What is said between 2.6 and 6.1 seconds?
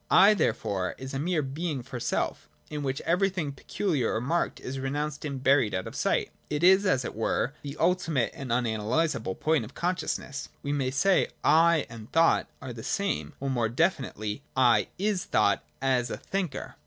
in which everything peculiar or marked is renounced and buried out of